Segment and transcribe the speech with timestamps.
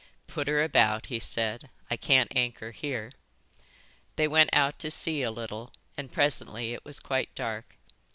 [0.25, 1.69] "Put her about," he said.
[1.91, 3.11] "I can't anchor here."
[4.15, 7.77] They went out to sea a little and presently it was quite dark.